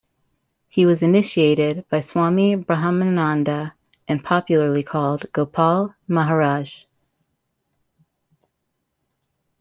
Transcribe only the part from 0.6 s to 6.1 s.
He was initiated by Swami Brahmananda and popularly called "Gopal